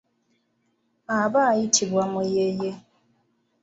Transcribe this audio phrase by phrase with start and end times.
[1.19, 2.71] Aba ayitibwa muyeeye.